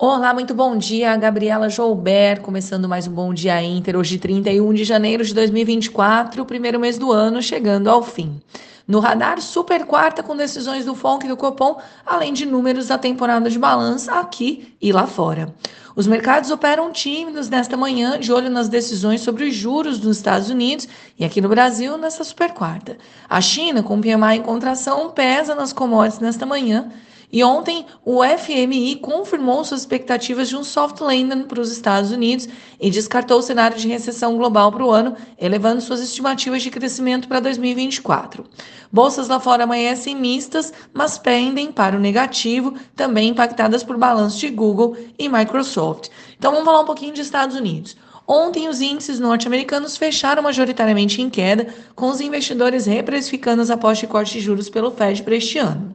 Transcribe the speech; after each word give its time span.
Olá, 0.00 0.32
muito 0.32 0.54
bom 0.54 0.76
dia, 0.76 1.16
Gabriela 1.16 1.68
Joubert, 1.68 2.40
começando 2.40 2.88
mais 2.88 3.08
um 3.08 3.10
Bom 3.10 3.34
Dia 3.34 3.60
Inter, 3.60 3.96
hoje 3.96 4.16
31 4.16 4.72
de 4.72 4.84
janeiro 4.84 5.24
de 5.24 5.34
2024, 5.34 6.40
o 6.40 6.46
primeiro 6.46 6.78
mês 6.78 6.96
do 6.96 7.10
ano, 7.10 7.42
chegando 7.42 7.90
ao 7.90 8.00
fim. 8.00 8.40
No 8.86 9.00
radar, 9.00 9.40
super 9.40 9.84
quarta 9.84 10.22
com 10.22 10.36
decisões 10.36 10.84
do 10.84 10.94
FONC 10.94 11.26
e 11.26 11.28
do 11.28 11.36
Copom, 11.36 11.80
além 12.06 12.32
de 12.32 12.46
números 12.46 12.86
da 12.86 12.96
temporada 12.96 13.50
de 13.50 13.58
balança 13.58 14.12
aqui 14.20 14.72
e 14.80 14.92
lá 14.92 15.04
fora. 15.04 15.52
Os 15.96 16.06
mercados 16.06 16.52
operam 16.52 16.92
tímidos 16.92 17.48
nesta 17.48 17.76
manhã, 17.76 18.20
de 18.20 18.32
olho 18.32 18.48
nas 18.48 18.68
decisões 18.68 19.20
sobre 19.22 19.48
os 19.48 19.54
juros 19.56 19.98
dos 19.98 20.16
Estados 20.18 20.48
Unidos 20.48 20.86
e 21.18 21.24
aqui 21.24 21.40
no 21.40 21.48
Brasil 21.48 21.98
nesta 21.98 22.22
super 22.22 22.52
quarta. 22.52 22.96
A 23.28 23.40
China, 23.40 23.82
com 23.82 24.00
PMI 24.00 24.36
em 24.36 24.42
contração, 24.42 25.10
pesa 25.10 25.56
nas 25.56 25.72
commodities 25.72 26.20
nesta 26.20 26.46
manhã 26.46 26.88
e 27.30 27.44
ontem 27.44 27.84
o 28.04 28.20
FMI 28.24 28.96
confirmou 28.96 29.62
suas 29.62 29.80
expectativas 29.80 30.48
de 30.48 30.56
um 30.56 30.64
soft 30.64 31.00
landing 31.00 31.42
para 31.42 31.60
os 31.60 31.70
Estados 31.70 32.10
Unidos 32.10 32.48
e 32.80 32.90
descartou 32.90 33.38
o 33.38 33.42
cenário 33.42 33.76
de 33.76 33.86
recessão 33.86 34.36
global 34.36 34.72
para 34.72 34.84
o 34.84 34.90
ano, 34.90 35.14
elevando 35.38 35.82
suas 35.82 36.00
estimativas 36.00 36.62
de 36.62 36.70
crescimento 36.70 37.28
para 37.28 37.40
2024. 37.40 38.44
Bolsas 38.90 39.28
lá 39.28 39.38
fora 39.38 39.64
amanhecem 39.64 40.16
mistas, 40.16 40.72
mas 40.94 41.18
pendem 41.18 41.70
para 41.70 41.96
o 41.96 42.00
negativo, 42.00 42.74
também 42.96 43.28
impactadas 43.28 43.84
por 43.84 43.98
balanços 43.98 44.40
de 44.40 44.48
Google 44.48 44.96
e 45.18 45.28
Microsoft. 45.28 46.08
Então 46.38 46.50
vamos 46.52 46.64
falar 46.64 46.80
um 46.80 46.86
pouquinho 46.86 47.12
de 47.12 47.20
Estados 47.20 47.54
Unidos. 47.54 47.94
Ontem, 48.30 48.68
os 48.68 48.82
índices 48.82 49.18
norte-americanos 49.18 49.96
fecharam 49.96 50.42
majoritariamente 50.42 51.22
em 51.22 51.30
queda, 51.30 51.74
com 51.94 52.10
os 52.10 52.20
investidores 52.20 52.84
reprecificando 52.84 53.62
as 53.62 53.70
apostas 53.70 54.00
de 54.00 54.06
corte 54.06 54.34
de 54.34 54.40
juros 54.40 54.68
pelo 54.68 54.90
Fed 54.90 55.22
para 55.22 55.36
este 55.36 55.58
ano. 55.58 55.87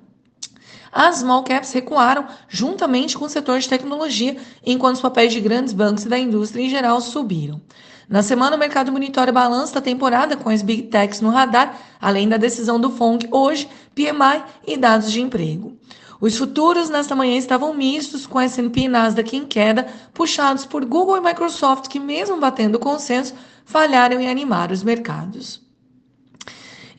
As 0.94 1.18
small 1.18 1.44
caps 1.44 1.72
recuaram 1.74 2.28
juntamente 2.48 3.18
com 3.18 3.26
o 3.26 3.30
setor 3.30 3.60
de 3.60 3.68
tecnologia, 3.68 4.38
enquanto 4.64 4.98
os 4.98 5.02
papéis 5.02 5.34
de 5.34 5.42
grandes 5.42 5.74
bancos 5.74 6.06
e 6.06 6.10
da 6.10 6.20
indústria 6.20 6.64
em 6.64 6.70
geral 6.70 7.02
subiram. 7.02 7.60
Na 8.08 8.22
semana, 8.22 8.56
o 8.56 8.60
mercado 8.60 8.92
monitora 8.92 9.32
o 9.32 9.34
balanço 9.34 9.74
da 9.74 9.82
temporada 9.82 10.38
com 10.38 10.50
as 10.50 10.62
Big 10.62 10.84
Techs 10.84 11.20
no 11.20 11.32
radar, 11.32 11.76
além 12.00 12.30
da 12.30 12.38
decisão 12.38 12.80
do 12.80 12.92
FONC 12.92 13.28
hoje, 13.32 13.68
PMI 13.96 14.44
e 14.68 14.78
dados 14.78 15.12
de 15.12 15.20
emprego. 15.20 15.76
Os 16.22 16.38
futuros 16.38 16.90
nesta 16.90 17.16
manhã 17.16 17.38
estavam 17.38 17.74
mistos, 17.74 18.28
com 18.28 18.40
S&P 18.40 18.82
e 18.82 18.88
Nasdaq 18.88 19.36
em 19.36 19.46
queda, 19.46 19.88
puxados 20.14 20.66
por 20.66 20.86
Google 20.86 21.18
e 21.18 21.22
Microsoft, 21.22 21.88
que 21.88 22.00
mesmo 22.00 22.40
batendo 22.40 22.78
consenso, 22.78 23.34
falharam 23.66 24.22
em 24.22 24.30
animar 24.30 24.72
os 24.72 24.84
mercados. 24.84 25.60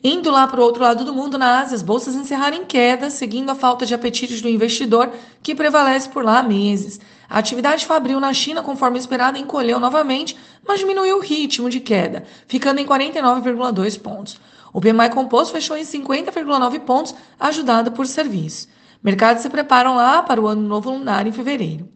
Indo 0.07 0.29
lá 0.29 0.45
para 0.45 0.61
o 0.61 0.63
outro 0.63 0.83
lado 0.83 1.03
do 1.03 1.11
mundo, 1.11 1.35
na 1.35 1.61
Ásia, 1.61 1.75
as 1.75 1.81
bolsas 1.81 2.13
encerraram 2.13 2.57
em 2.57 2.63
queda, 2.63 3.09
seguindo 3.09 3.49
a 3.49 3.55
falta 3.55 3.87
de 3.87 3.95
apetite 3.95 4.39
do 4.39 4.47
investidor, 4.47 5.11
que 5.41 5.55
prevalece 5.55 6.07
por 6.07 6.23
lá 6.23 6.37
há 6.37 6.43
meses. 6.43 6.99
A 7.27 7.39
atividade 7.39 7.87
fabril 7.87 8.19
na 8.19 8.31
China, 8.31 8.61
conforme 8.61 8.99
esperado, 8.99 9.39
encolheu 9.39 9.79
novamente, 9.79 10.37
mas 10.63 10.79
diminuiu 10.79 11.17
o 11.17 11.21
ritmo 11.21 11.71
de 11.71 11.79
queda, 11.79 12.23
ficando 12.47 12.79
em 12.79 12.85
49,2 12.85 13.99
pontos. 13.99 14.39
O 14.71 14.79
PMI 14.79 15.09
composto 15.09 15.53
fechou 15.53 15.75
em 15.75 15.81
50,9 15.81 16.81
pontos, 16.81 17.15
ajudado 17.39 17.91
por 17.91 18.05
serviços. 18.05 18.67
Mercados 19.01 19.41
se 19.41 19.49
preparam 19.49 19.95
lá 19.95 20.21
para 20.21 20.39
o 20.39 20.45
ano 20.45 20.61
novo 20.61 20.91
lunar 20.91 21.25
em 21.25 21.31
fevereiro. 21.31 21.89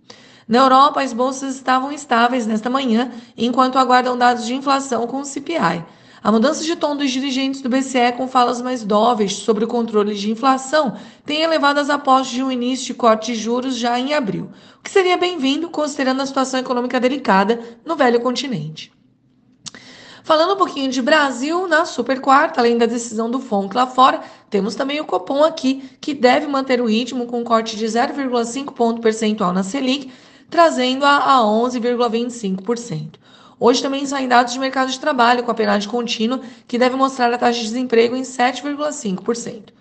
Na 0.48 0.58
Europa, 0.58 1.00
as 1.04 1.14
bolsas 1.14 1.54
estavam 1.54 1.92
estáveis 1.92 2.48
nesta 2.48 2.72
manhã, 2.72 3.12
enquanto 3.38 3.78
aguardam 3.78 4.18
dados 4.18 4.48
de 4.48 4.56
inflação 4.56 5.06
com 5.06 5.20
o 5.20 5.26
CPI. 5.26 5.86
A 6.22 6.31
mudança 6.31 6.66
de 6.66 6.75
tom 6.75 6.98
dos 6.98 7.12
dirigentes 7.12 7.62
do 7.62 7.70
BCE 7.70 8.12
com 8.17 8.28
falas 8.28 8.62
mais 8.62 8.84
dóveis 8.84 9.34
sobre 9.36 9.64
o 9.64 9.67
controle 9.67 10.14
de 10.14 10.30
inflação 10.30 10.98
tem 11.26 11.42
elevado 11.42 11.80
as 11.80 11.89
apostas 11.89 12.34
de 12.34 12.44
um 12.44 12.52
início 12.52 12.88
de 12.88 12.94
corte 12.94 13.31
de 13.31 13.39
juros 13.39 13.78
já 13.78 13.98
em 13.98 14.14
abril, 14.14 14.52
o 14.78 14.84
que 14.84 14.89
seria 14.89 15.16
bem-vindo 15.16 15.70
considerando 15.70 16.22
a 16.22 16.26
situação 16.26 16.59
econômica 16.59 17.00
delicada 17.00 17.59
no 17.86 17.95
velho 17.95 18.20
continente. 18.20 18.92
Falando 20.30 20.53
um 20.53 20.58
pouquinho 20.58 20.92
de 20.92 21.02
Brasil, 21.02 21.67
na 21.67 21.86
super 21.86 22.20
quarta, 22.20 22.59
além 22.59 22.78
da 22.78 22.86
decisão 22.86 23.32
do 23.32 23.39
FONC 23.39 23.73
lá 23.73 23.88
fora, 23.88 24.21
temos 24.49 24.76
também 24.76 24.99
o 24.99 25.05
Copom 25.05 25.44
aqui, 25.44 25.89
que 26.02 26.14
deve 26.14 26.45
manter 26.45 26.82
o 26.82 26.86
ritmo 26.86 27.26
com 27.26 27.39
um 27.39 27.44
corte 27.44 27.77
de 27.77 27.86
0,5 27.86 28.73
ponto 28.73 29.02
percentual 29.02 29.54
na 29.54 29.64
Selic, 29.64 30.11
trazendo 30.49 31.05
a, 31.05 31.38
a 31.38 31.39
11,25%. 31.39 33.14
Hoje 33.59 33.81
também 33.81 34.05
saem 34.05 34.27
dados 34.27 34.53
de 34.53 34.59
mercado 34.59 34.89
de 34.89 34.99
trabalho 34.99 35.43
com 35.43 35.52
a 35.52 35.53
PNAD 35.53 35.87
contínua, 35.87 36.39
que 36.65 36.77
deve 36.77 36.95
mostrar 36.95 37.33
a 37.33 37.37
taxa 37.37 37.59
de 37.59 37.65
desemprego 37.65 38.15
em 38.15 38.21
7,5%. 38.21 39.73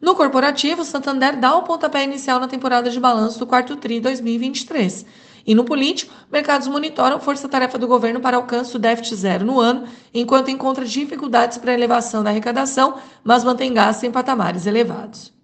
No 0.00 0.14
corporativo, 0.14 0.84
Santander 0.84 1.38
dá 1.38 1.56
o 1.56 1.62
pontapé 1.62 2.04
inicial 2.04 2.40
na 2.40 2.48
temporada 2.48 2.88
de 2.88 2.98
balanço 2.98 3.38
do 3.38 3.46
quarto 3.46 3.76
TRI 3.76 4.00
2023. 4.00 5.04
E 5.44 5.54
no 5.54 5.64
político, 5.64 6.14
mercados 6.30 6.68
monitoram 6.68 7.18
força-tarefa 7.18 7.76
do 7.76 7.88
governo 7.88 8.20
para 8.20 8.36
alcance 8.36 8.72
do 8.72 8.78
déficit 8.78 9.16
zero 9.16 9.44
no 9.44 9.58
ano, 9.58 9.86
enquanto 10.14 10.50
encontra 10.50 10.84
dificuldades 10.84 11.58
para 11.58 11.72
a 11.72 11.74
elevação 11.74 12.22
da 12.22 12.30
arrecadação, 12.30 12.94
mas 13.24 13.44
mantém 13.44 13.74
gastos 13.74 14.04
em 14.04 14.10
patamares 14.10 14.66
elevados. 14.66 15.37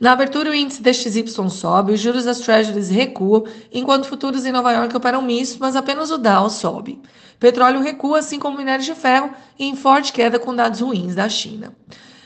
Na 0.00 0.12
abertura, 0.12 0.50
o 0.50 0.54
índice 0.54 0.80
DXY 0.80 1.50
sobe, 1.50 1.92
os 1.92 2.00
juros 2.00 2.24
das 2.24 2.40
Treasuries 2.40 2.88
recuam, 2.88 3.44
enquanto 3.70 4.06
futuros 4.06 4.46
em 4.46 4.52
Nova 4.52 4.72
York 4.72 4.96
operam 4.96 5.20
misto, 5.20 5.58
mas 5.60 5.76
apenas 5.76 6.10
o 6.10 6.16
Dow 6.16 6.48
sobe. 6.48 7.02
Petróleo 7.38 7.82
recua, 7.82 8.20
assim 8.20 8.38
como 8.38 8.56
minério 8.56 8.82
de 8.82 8.94
ferro, 8.94 9.30
em 9.58 9.76
forte 9.76 10.10
queda 10.10 10.38
com 10.38 10.54
dados 10.54 10.80
ruins 10.80 11.14
da 11.14 11.28
China. 11.28 11.74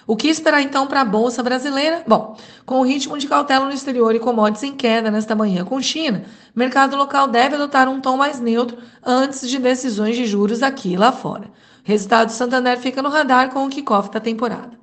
O 0.07 0.15
que 0.15 0.29
esperar 0.29 0.63
então 0.63 0.87
para 0.87 1.01
a 1.01 1.05
Bolsa 1.05 1.43
Brasileira? 1.43 2.05
Bom, 2.07 2.37
com 2.65 2.79
o 2.79 2.85
ritmo 2.85 3.19
de 3.19 3.27
cautela 3.27 3.65
no 3.65 3.73
exterior 3.73 4.15
e 4.15 4.21
commodities 4.21 4.63
em 4.63 4.77
queda 4.77 5.11
nesta 5.11 5.35
manhã 5.35 5.65
com 5.65 5.83
China, 5.83 6.25
mercado 6.55 6.97
local 6.97 7.27
deve 7.27 7.57
adotar 7.57 7.89
um 7.89 8.01
tom 8.01 8.17
mais 8.17 8.39
neutro 8.39 8.79
antes 9.05 9.49
de 9.49 9.59
decisões 9.59 10.15
de 10.15 10.27
juros 10.27 10.63
aqui 10.63 10.93
e 10.93 10.97
lá 10.97 11.11
fora. 11.11 11.51
Resultado 11.83 12.29
do 12.29 12.33
Santander 12.33 12.79
fica 12.79 13.03
no 13.03 13.09
radar 13.09 13.51
com 13.51 13.65
o 13.67 13.69
kickoff 13.69 14.11
da 14.11 14.21
temporada. 14.21 14.79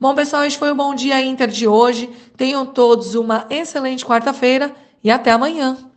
Bom, 0.00 0.14
pessoal, 0.14 0.44
este 0.44 0.58
foi 0.58 0.70
o 0.70 0.74
Bom 0.74 0.94
Dia 0.94 1.20
Inter 1.20 1.46
de 1.46 1.68
hoje. 1.68 2.08
Tenham 2.34 2.64
todos 2.64 3.14
uma 3.14 3.46
excelente 3.50 4.02
quarta-feira 4.02 4.74
e 5.04 5.10
até 5.10 5.30
amanhã. 5.30 5.76